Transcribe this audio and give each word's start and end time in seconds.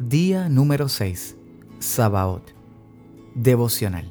Día 0.00 0.48
número 0.48 0.88
6. 0.88 1.36
Sabaot. 1.78 2.54
Devocional. 3.34 4.10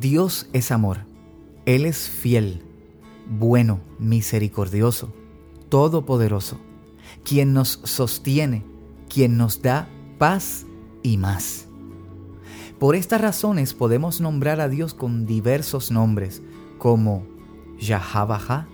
Dios 0.00 0.48
es 0.54 0.72
amor. 0.72 1.00
Él 1.66 1.84
es 1.84 2.08
fiel, 2.08 2.62
bueno, 3.28 3.80
misericordioso, 3.98 5.12
todopoderoso, 5.68 6.58
quien 7.22 7.52
nos 7.52 7.80
sostiene, 7.84 8.64
quien 9.10 9.36
nos 9.36 9.60
da 9.60 9.90
paz 10.16 10.64
y 11.02 11.18
más. 11.18 11.66
Por 12.78 12.96
estas 12.96 13.20
razones 13.20 13.74
podemos 13.74 14.22
nombrar 14.22 14.62
a 14.62 14.70
Dios 14.70 14.94
con 14.94 15.26
diversos 15.26 15.90
nombres, 15.90 16.40
como 16.78 17.26
Yahabaha, 17.78 18.66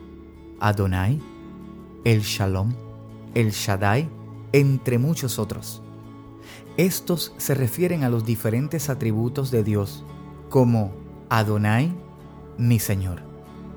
Adonai, 0.60 1.18
El 2.04 2.20
Shalom, 2.20 2.72
El 3.34 3.50
Shaddai, 3.50 4.21
entre 4.52 4.98
muchos 4.98 5.38
otros. 5.38 5.82
Estos 6.76 7.34
se 7.36 7.54
refieren 7.54 8.04
a 8.04 8.08
los 8.08 8.24
diferentes 8.24 8.88
atributos 8.88 9.50
de 9.50 9.62
Dios, 9.62 10.04
como 10.48 10.92
Adonai, 11.28 11.92
mi 12.58 12.78
Señor, 12.78 13.22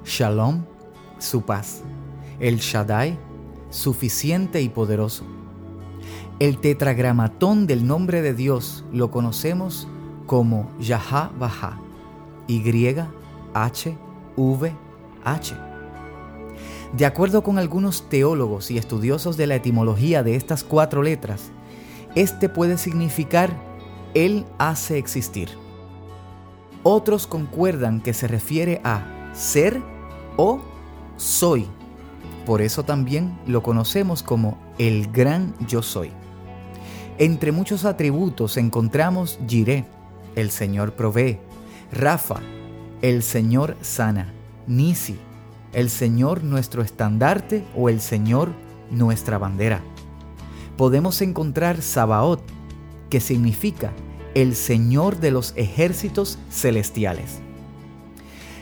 Shalom, 0.06 0.66
su 1.18 1.42
paz, 1.42 1.82
el 2.40 2.58
Shaddai, 2.58 3.18
suficiente 3.70 4.62
y 4.62 4.70
poderoso. 4.70 5.26
El 6.40 6.60
tetragramatón 6.60 7.68
del 7.68 7.88
nombre 7.88 8.22
de 8.22 8.34
Dios 8.34 8.86
lo 8.92 9.10
conocemos 9.12 9.88
como 10.26 10.72
Yahavah, 10.80 11.80
Y, 12.48 12.62
H, 13.54 13.98
V, 14.36 14.76
H. 15.24 15.75
De 16.94 17.06
acuerdo 17.06 17.44
con 17.44 17.58
algunos 17.58 18.10
teólogos 18.10 18.72
y 18.72 18.78
estudiosos 18.78 19.38
de 19.38 19.48
la 19.48 19.56
etimología 19.56 20.24
de 20.24 20.36
estas 20.36 20.64
cuatro 20.64 21.04
letras, 21.04 21.52
este 22.16 22.48
puede 22.48 22.78
significar 22.78 23.52
Él 24.14 24.46
hace 24.58 24.98
existir. 24.98 25.50
Otros 26.84 27.28
concuerdan 27.28 28.02
que 28.02 28.14
se 28.14 28.28
refiere 28.28 28.80
a 28.84 29.32
ser 29.34 29.82
o 30.38 30.62
soy. 31.18 31.68
Por 32.46 32.62
eso 32.62 32.84
también 32.84 33.38
lo 33.48 33.64
conocemos 33.64 34.22
como 34.22 34.58
el 34.78 35.12
gran 35.12 35.56
yo 35.68 35.82
soy. 35.82 36.12
Entre 37.18 37.52
muchos 37.52 37.86
atributos 37.86 38.58
encontramos 38.58 39.40
Jireh, 39.48 39.86
el 40.36 40.52
Señor 40.52 40.94
provee, 40.94 41.40
Rafa, 41.92 42.42
el 43.02 43.24
Señor 43.24 43.78
sana, 43.82 44.34
Nisi, 44.68 45.18
el 45.76 45.90
Señor 45.90 46.44
nuestro 46.44 46.82
estandarte 46.82 47.64
o 47.76 47.90
el 47.90 48.00
Señor 48.02 48.54
nuestra 48.90 49.38
bandera. 49.38 49.84
Podemos 50.78 51.22
encontrar 51.22 51.82
Sabaot, 51.82 52.42
que 53.10 53.20
significa 53.20 53.92
el 54.34 54.56
Señor 54.56 55.20
de 55.20 55.32
los 55.32 55.54
ejércitos 55.58 56.40
celestiales. 56.50 57.40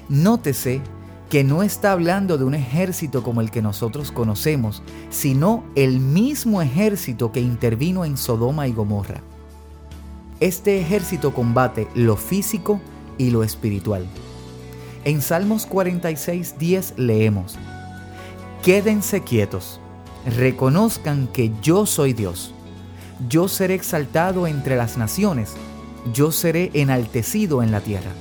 Nótese 0.10 0.82
que 1.30 1.44
no 1.44 1.64
está 1.64 1.92
hablando 1.92 2.38
de 2.38 2.44
un 2.46 2.56
ejército 2.56 3.24
como 3.24 3.42
el 3.42 3.52
que 3.52 3.62
nosotros 3.62 4.12
conocemos, 4.12 4.84
sino 5.10 5.64
el 5.76 6.00
mismo 6.00 6.62
ejército 6.62 7.32
que 7.32 7.42
intervino 7.42 8.06
en 8.06 8.18
Sodoma 8.18 8.68
y 8.68 8.74
Gomorra. 8.74 9.22
Este 10.40 10.80
ejército 10.80 11.34
combate 11.34 11.88
lo 11.96 12.18
físico 12.18 12.82
y 13.18 13.30
lo 13.30 13.44
espiritual. 13.44 14.08
En 15.06 15.22
Salmos 15.22 15.66
46, 15.66 16.56
10 16.58 16.94
leemos, 16.98 17.58
Quédense 18.64 19.22
quietos, 19.22 19.82
reconozcan 20.26 21.28
que 21.28 21.52
yo 21.62 21.86
soy 21.86 22.14
Dios. 22.14 22.54
Yo 23.28 23.50
seré 23.50 23.74
exaltado 23.74 24.48
entre 24.48 24.78
las 24.78 24.98
naciones, 24.98 25.56
yo 26.14 26.32
seré 26.32 26.72
enaltecido 26.74 27.62
en 27.62 27.72
la 27.72 27.82
tierra. 27.82 28.12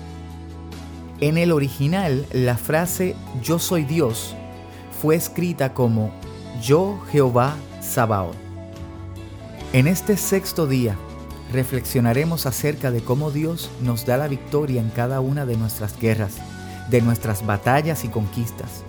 En 1.20 1.38
el 1.38 1.52
original, 1.52 2.26
la 2.32 2.56
frase 2.56 3.14
yo 3.42 3.60
soy 3.60 3.84
Dios 3.84 4.34
fue 5.00 5.16
escrita 5.16 5.74
como 5.74 6.12
yo 6.60 7.00
Jehová 7.10 7.56
Sabaoth. 7.80 8.36
En 9.72 9.86
este 9.86 10.16
sexto 10.16 10.66
día, 10.66 10.96
reflexionaremos 11.52 12.46
acerca 12.46 12.90
de 12.90 13.02
cómo 13.02 13.30
Dios 13.30 13.70
nos 13.82 14.06
da 14.06 14.16
la 14.16 14.28
victoria 14.28 14.80
en 14.80 14.90
cada 14.90 15.20
una 15.20 15.46
de 15.46 15.56
nuestras 15.56 15.98
guerras 15.98 16.36
de 16.90 17.00
nuestras 17.00 17.44
batallas 17.44 18.04
y 18.04 18.08
conquistas. 18.08 18.84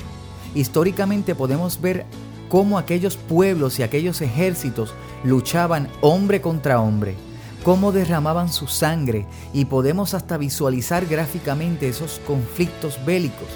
Históricamente 0.56 1.36
podemos 1.36 1.81
ver 1.81 2.06
cómo 2.50 2.78
aquellos 2.78 3.18
pueblos 3.18 3.80
y 3.80 3.84
aquellos 3.84 4.22
ejércitos 4.22 4.94
luchaban 5.24 5.90
hombre 6.02 6.42
contra 6.42 6.80
hombre, 6.80 7.16
cómo 7.64 7.92
derramaban 7.92 8.52
su 8.52 8.68
sangre 8.68 9.26
y 9.54 9.66
podemos 9.66 10.14
hasta 10.14 10.38
visualizar 10.38 11.06
gráficamente 11.08 11.88
esos 11.88 12.22
conflictos 12.28 13.04
bélicos, 13.06 13.48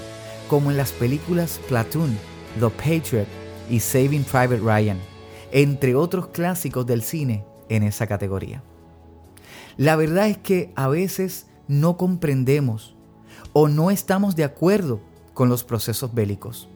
como 0.49 0.71
en 0.71 0.77
las 0.77 0.91
películas 0.91 1.59
Platoon, 1.67 2.17
The 2.59 2.69
Patriot 2.69 3.27
y 3.69 3.79
Saving 3.79 4.23
Private 4.23 4.57
Ryan, 4.57 4.97
entre 5.51 5.93
otros 5.93 6.27
clásicos 6.27 6.85
del 6.85 7.03
cine 7.03 7.43
en 7.69 7.83
esa 7.83 8.07
categoría. 8.07 8.63
La 9.77 9.95
verdad 9.95 10.27
es 10.27 10.37
que 10.39 10.71
a 10.75 10.87
veces 10.87 11.45
no 11.67 11.97
comprendemos 11.97 12.96
o 13.59 13.67
no 13.67 13.89
estamos 13.89 14.35
de 14.35 14.43
acuerdo 14.43 15.01
con 15.33 15.49
los 15.49 15.63
procesos 15.63 16.13
bélicos. 16.13 16.69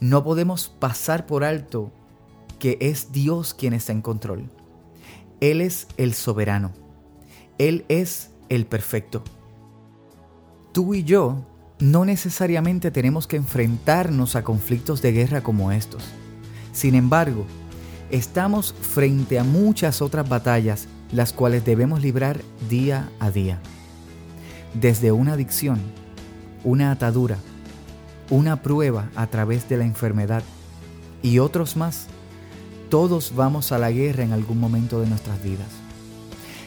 No 0.00 0.24
podemos 0.24 0.68
pasar 0.68 1.26
por 1.26 1.44
alto 1.44 1.92
que 2.58 2.76
es 2.80 3.12
Dios 3.12 3.54
quien 3.54 3.72
está 3.72 3.92
en 3.92 4.02
control. 4.02 4.50
Él 5.38 5.60
es 5.60 5.86
el 5.96 6.14
soberano. 6.14 6.72
Él 7.58 7.84
es 7.88 8.32
el 8.48 8.66
perfecto. 8.66 9.22
Tú 10.72 10.92
y 10.94 11.04
yo 11.04 11.46
no 11.78 12.04
necesariamente 12.04 12.90
tenemos 12.90 13.28
que 13.28 13.36
enfrentarnos 13.36 14.34
a 14.34 14.42
conflictos 14.42 15.02
de 15.02 15.12
guerra 15.12 15.40
como 15.40 15.70
estos. 15.70 16.02
Sin 16.72 16.96
embargo, 16.96 17.46
estamos 18.10 18.74
frente 18.74 19.38
a 19.38 19.44
muchas 19.44 20.02
otras 20.02 20.28
batallas 20.28 20.88
las 21.12 21.32
cuales 21.32 21.64
debemos 21.64 22.02
librar 22.02 22.40
día 22.68 23.08
a 23.20 23.30
día 23.30 23.60
desde 24.74 25.12
una 25.12 25.34
adicción, 25.34 25.80
una 26.64 26.90
atadura, 26.90 27.38
una 28.30 28.62
prueba 28.62 29.08
a 29.14 29.26
través 29.28 29.68
de 29.68 29.76
la 29.76 29.84
enfermedad 29.84 30.42
y 31.22 31.38
otros 31.38 31.76
más, 31.76 32.08
todos 32.90 33.34
vamos 33.34 33.72
a 33.72 33.78
la 33.78 33.90
guerra 33.90 34.24
en 34.24 34.32
algún 34.32 34.60
momento 34.60 35.00
de 35.00 35.08
nuestras 35.08 35.42
vidas. 35.42 35.68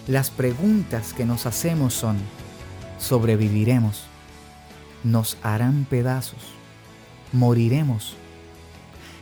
Las 0.08 0.32
preguntas 0.32 1.14
que 1.14 1.26
nos 1.26 1.46
hacemos 1.46 1.94
son, 1.94 2.18
¿sobreviviremos? 2.98 4.04
¿Nos 5.04 5.38
harán 5.44 5.86
pedazos? 5.90 6.40
¿Moriremos? 7.32 8.16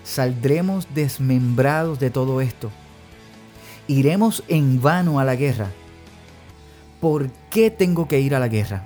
¿Saldremos 0.04 0.88
desmembrados 0.96 2.00
de 2.00 2.10
todo 2.10 2.40
esto? 2.42 2.72
¿Iremos 3.88 4.44
en 4.48 4.82
vano 4.82 5.20
a 5.20 5.26
la 5.26 5.36
guerra? 5.36 5.68
¿Por 7.00 7.32
qué 7.50 7.72
tengo 7.72 8.08
que 8.08 8.20
ir 8.20 8.36
a 8.36 8.40
la 8.40 8.48
guerra? 8.48 8.84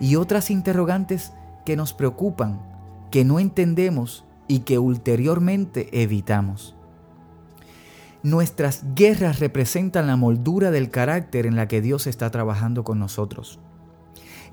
Y 0.00 0.16
otras 0.16 0.50
interrogantes 0.50 1.32
que 1.64 1.76
nos 1.76 1.92
preocupan, 1.92 2.60
que 3.10 3.24
no 3.24 3.38
entendemos 3.38 4.24
y 4.48 4.60
que 4.60 4.78
ulteriormente 4.78 6.02
evitamos. 6.02 6.76
Nuestras 8.22 8.84
guerras 8.94 9.40
representan 9.40 10.06
la 10.06 10.16
moldura 10.16 10.70
del 10.70 10.90
carácter 10.90 11.46
en 11.46 11.56
la 11.56 11.68
que 11.68 11.80
Dios 11.80 12.06
está 12.06 12.30
trabajando 12.30 12.84
con 12.84 12.98
nosotros. 12.98 13.60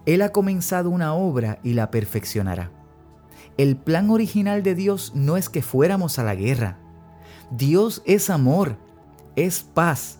Él 0.05 0.21
ha 0.21 0.29
comenzado 0.29 0.89
una 0.89 1.13
obra 1.13 1.59
y 1.63 1.73
la 1.73 1.91
perfeccionará. 1.91 2.71
El 3.57 3.75
plan 3.75 4.09
original 4.09 4.63
de 4.63 4.73
Dios 4.73 5.11
no 5.15 5.35
es 5.35 5.49
que 5.49 5.61
fuéramos 5.61 6.17
a 6.17 6.23
la 6.23 6.35
guerra. 6.35 6.77
Dios 7.51 8.03
es 8.05 8.29
amor, 8.29 8.77
es 9.35 9.63
paz, 9.63 10.16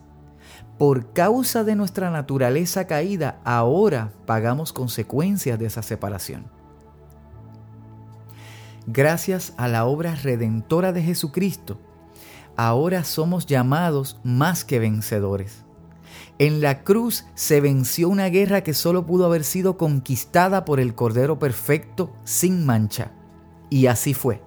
por 0.78 1.14
causa 1.14 1.64
de 1.64 1.76
nuestra 1.76 2.12
naturaleza 2.12 2.86
caída, 2.86 3.40
ahora 3.44 4.14
pagamos 4.26 4.74
consecuencias 4.74 5.58
de 5.58 5.66
esa 5.66 5.82
separación. 5.82 6.46
Gracias 8.86 9.54
a 9.58 9.68
la 9.68 9.86
obra 9.86 10.16
redentora 10.16 10.94
de 10.94 11.02
Jesucristo, 11.02 11.80
ahora 12.56 13.04
somos 13.04 13.46
llamados 13.46 14.20
más 14.24 14.64
que 14.64 14.80
vencedores. 14.80 15.66
En 16.40 16.62
la 16.62 16.84
cruz 16.84 17.26
se 17.34 17.62
venció 17.62 18.10
una 18.10 18.30
guerra 18.30 18.62
que 18.62 18.74
solo 18.74 19.06
pudo 19.06 19.26
haber 19.26 19.44
sido 19.44 19.78
conquistada 19.78 20.66
por 20.66 20.80
el 20.80 20.94
Cordero 20.94 21.40
Perfecto 21.40 22.14
sin 22.24 22.66
mancha. 22.66 23.12
Y 23.70 23.88
así 23.88 24.14
fue. 24.14 24.47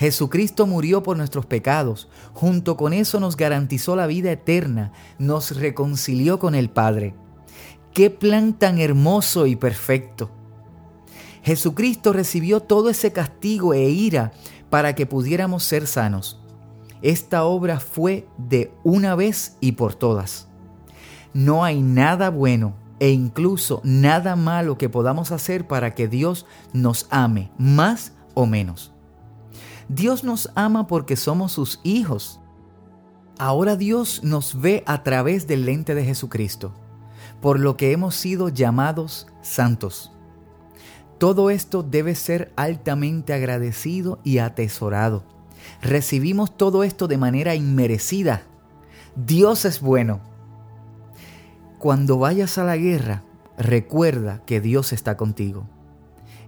Jesucristo 0.00 0.66
murió 0.66 1.02
por 1.02 1.18
nuestros 1.18 1.44
pecados, 1.44 2.08
junto 2.32 2.78
con 2.78 2.94
eso 2.94 3.20
nos 3.20 3.36
garantizó 3.36 3.96
la 3.96 4.06
vida 4.06 4.32
eterna, 4.32 4.92
nos 5.18 5.54
reconcilió 5.54 6.38
con 6.38 6.54
el 6.54 6.70
Padre. 6.70 7.14
¡Qué 7.92 8.08
plan 8.08 8.58
tan 8.58 8.78
hermoso 8.78 9.46
y 9.46 9.56
perfecto! 9.56 10.30
Jesucristo 11.42 12.14
recibió 12.14 12.60
todo 12.60 12.88
ese 12.88 13.12
castigo 13.12 13.74
e 13.74 13.90
ira 13.90 14.32
para 14.70 14.94
que 14.94 15.04
pudiéramos 15.04 15.64
ser 15.64 15.86
sanos. 15.86 16.40
Esta 17.02 17.44
obra 17.44 17.78
fue 17.78 18.26
de 18.38 18.72
una 18.82 19.14
vez 19.14 19.58
y 19.60 19.72
por 19.72 19.94
todas. 19.94 20.48
No 21.34 21.62
hay 21.62 21.82
nada 21.82 22.30
bueno 22.30 22.72
e 23.00 23.10
incluso 23.10 23.82
nada 23.84 24.34
malo 24.34 24.78
que 24.78 24.88
podamos 24.88 25.30
hacer 25.30 25.66
para 25.66 25.94
que 25.94 26.08
Dios 26.08 26.46
nos 26.72 27.06
ame, 27.10 27.52
más 27.58 28.14
o 28.32 28.46
menos. 28.46 28.94
Dios 29.92 30.22
nos 30.22 30.52
ama 30.54 30.86
porque 30.86 31.16
somos 31.16 31.50
sus 31.50 31.80
hijos. 31.82 32.38
Ahora 33.38 33.74
Dios 33.74 34.22
nos 34.22 34.60
ve 34.60 34.84
a 34.86 35.02
través 35.02 35.48
del 35.48 35.66
lente 35.66 35.96
de 35.96 36.04
Jesucristo, 36.04 36.72
por 37.40 37.58
lo 37.58 37.76
que 37.76 37.90
hemos 37.90 38.14
sido 38.14 38.50
llamados 38.50 39.26
santos. 39.42 40.12
Todo 41.18 41.50
esto 41.50 41.82
debe 41.82 42.14
ser 42.14 42.52
altamente 42.54 43.32
agradecido 43.34 44.20
y 44.22 44.38
atesorado. 44.38 45.24
Recibimos 45.82 46.56
todo 46.56 46.84
esto 46.84 47.08
de 47.08 47.18
manera 47.18 47.56
inmerecida. 47.56 48.42
Dios 49.16 49.64
es 49.64 49.80
bueno 49.80 50.20
cuando 51.80 52.18
vayas 52.18 52.58
a 52.58 52.64
la 52.64 52.76
guerra, 52.76 53.24
recuerda 53.56 54.42
que 54.44 54.60
Dios 54.60 54.92
está 54.92 55.16
contigo. 55.16 55.66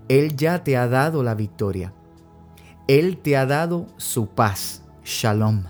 Él 0.08 0.36
ya 0.36 0.62
te 0.62 0.76
ha 0.76 0.86
dado 0.86 1.22
la 1.22 1.34
victoria. 1.34 1.94
Él 2.98 3.16
te 3.16 3.38
ha 3.38 3.46
dado 3.46 3.86
su 3.96 4.26
paz, 4.26 4.82
shalom. 5.02 5.62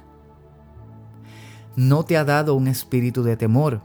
No 1.76 2.04
te 2.04 2.16
ha 2.16 2.24
dado 2.24 2.56
un 2.56 2.66
espíritu 2.66 3.22
de 3.22 3.36
temor, 3.36 3.80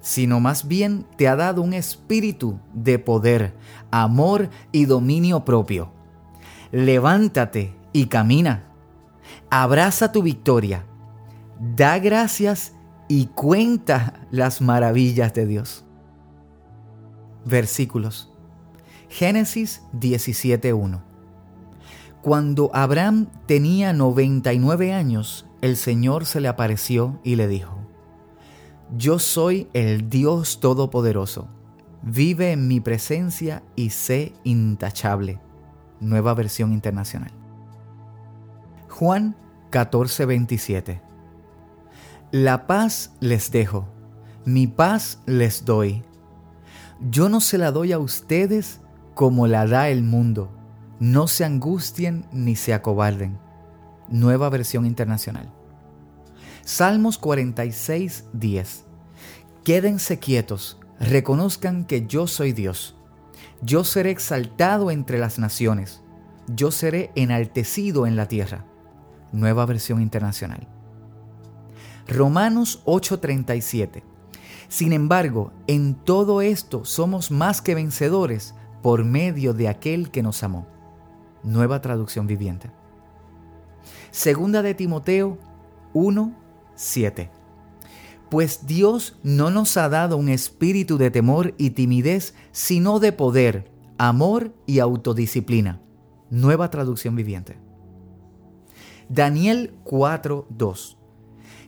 sino 0.00 0.40
más 0.40 0.66
bien 0.66 1.06
te 1.16 1.28
ha 1.28 1.36
dado 1.36 1.62
un 1.62 1.72
espíritu 1.72 2.58
de 2.74 2.98
poder, 2.98 3.54
amor 3.92 4.50
y 4.72 4.86
dominio 4.86 5.44
propio. 5.44 5.92
Levántate 6.72 7.76
y 7.92 8.06
camina. 8.06 8.64
Abraza 9.50 10.10
tu 10.10 10.20
victoria. 10.24 10.84
Da 11.60 11.96
gracias 12.00 12.72
y 13.06 13.26
cuenta 13.26 14.26
las 14.32 14.60
maravillas 14.60 15.32
de 15.32 15.46
Dios. 15.46 15.84
Versículos. 17.44 18.32
Génesis 19.08 19.80
17.1. 19.92 21.09
Cuando 22.22 22.70
Abraham 22.74 23.28
tenía 23.46 23.92
99 23.92 24.92
años, 24.92 25.46
el 25.62 25.76
Señor 25.76 26.26
se 26.26 26.40
le 26.40 26.48
apareció 26.48 27.18
y 27.24 27.36
le 27.36 27.48
dijo, 27.48 27.78
Yo 28.96 29.18
soy 29.18 29.68
el 29.72 30.10
Dios 30.10 30.60
Todopoderoso, 30.60 31.48
vive 32.02 32.52
en 32.52 32.68
mi 32.68 32.80
presencia 32.80 33.62
y 33.76 33.90
sé 33.90 34.32
intachable. 34.44 35.40
Nueva 36.00 36.34
versión 36.34 36.72
internacional. 36.72 37.32
Juan 38.88 39.36
14:27 39.70 41.10
la 42.32 42.68
paz 42.68 43.12
les 43.18 43.50
dejo, 43.50 43.88
mi 44.44 44.68
paz 44.68 45.18
les 45.26 45.64
doy. 45.64 46.04
Yo 47.00 47.28
no 47.28 47.40
se 47.40 47.58
la 47.58 47.72
doy 47.72 47.90
a 47.90 47.98
ustedes 47.98 48.80
como 49.14 49.48
la 49.48 49.66
da 49.66 49.88
el 49.88 50.04
mundo. 50.04 50.48
No 51.00 51.28
se 51.28 51.46
angustien 51.46 52.26
ni 52.30 52.56
se 52.56 52.74
acobarden. 52.74 53.38
Nueva 54.10 54.50
versión 54.50 54.84
internacional. 54.84 55.50
Salmos 56.62 57.16
46, 57.16 58.26
10. 58.34 58.84
Quédense 59.64 60.18
quietos, 60.18 60.78
reconozcan 60.98 61.86
que 61.86 62.06
yo 62.06 62.26
soy 62.26 62.52
Dios. 62.52 62.96
Yo 63.62 63.82
seré 63.84 64.10
exaltado 64.10 64.90
entre 64.90 65.18
las 65.18 65.38
naciones. 65.38 66.02
Yo 66.48 66.70
seré 66.70 67.12
enaltecido 67.14 68.06
en 68.06 68.14
la 68.14 68.28
tierra. 68.28 68.66
Nueva 69.32 69.64
versión 69.64 70.02
internacional. 70.02 70.68
Romanos 72.08 72.82
8:37. 72.84 74.02
Sin 74.68 74.92
embargo, 74.92 75.54
en 75.66 75.94
todo 75.94 76.42
esto 76.42 76.84
somos 76.84 77.30
más 77.30 77.62
que 77.62 77.74
vencedores 77.74 78.54
por 78.82 79.02
medio 79.02 79.54
de 79.54 79.68
aquel 79.68 80.10
que 80.10 80.22
nos 80.22 80.42
amó. 80.42 80.66
Nueva 81.42 81.80
traducción 81.80 82.26
viviente. 82.26 82.70
Segunda 84.10 84.62
de 84.62 84.74
Timoteo 84.74 85.38
1:7. 85.94 87.30
Pues 88.28 88.66
Dios 88.66 89.18
no 89.22 89.50
nos 89.50 89.76
ha 89.76 89.88
dado 89.88 90.16
un 90.16 90.28
espíritu 90.28 90.98
de 90.98 91.10
temor 91.10 91.54
y 91.58 91.70
timidez, 91.70 92.34
sino 92.52 93.00
de 93.00 93.12
poder, 93.12 93.70
amor 93.98 94.54
y 94.66 94.78
autodisciplina. 94.78 95.80
Nueva 96.30 96.70
traducción 96.70 97.16
viviente. 97.16 97.58
Daniel 99.08 99.74
4:2. 99.84 100.96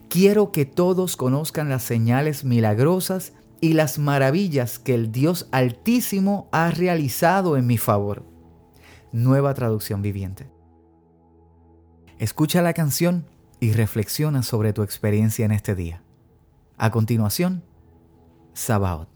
Quiero 0.07 0.51
que 0.51 0.65
todos 0.65 1.17
conozcan 1.17 1.69
las 1.69 1.83
señales 1.83 2.45
milagrosas 2.45 3.33
y 3.59 3.73
las 3.73 3.97
maravillas 3.97 4.77
que 4.77 4.93
el 4.93 5.11
Dios 5.11 5.47
Altísimo 5.51 6.47
ha 6.51 6.69
realizado 6.69 7.57
en 7.57 7.65
mi 7.65 7.77
favor. 7.77 8.32
Nueva 9.13 9.53
traducción 9.53 10.01
viviente. 10.01 10.49
Escucha 12.17 12.63
la 12.63 12.73
canción 12.73 13.27
y 13.59 13.71
reflexiona 13.71 14.41
sobre 14.41 14.73
tu 14.73 14.81
experiencia 14.81 15.45
en 15.45 15.51
este 15.51 15.75
día. 15.75 16.01
A 16.79 16.89
continuación, 16.89 17.63
Sabaoth. 18.53 19.12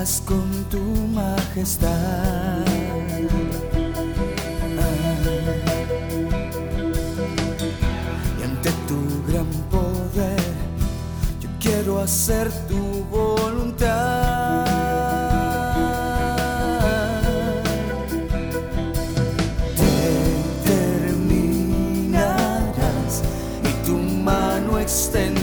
Con 0.00 0.64
tu 0.70 0.80
majestad. 1.14 2.64
Y 8.38 8.42
ante 8.42 8.70
tu 8.88 9.22
gran 9.28 9.44
poder, 9.70 10.40
yo 11.42 11.50
quiero 11.60 12.00
hacer 12.00 12.50
tu 12.66 13.04
voluntad. 13.10 14.64
Determinarás 21.76 23.22
y 23.68 23.72
tu 23.86 23.96
mano 23.98 24.78
extenderás. 24.78 25.39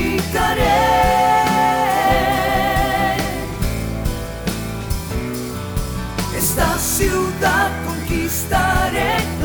edificaré. 0.00 0.80
Esta 6.36 6.78
ciudad 6.78 7.70
conquistaré. 7.86 9.39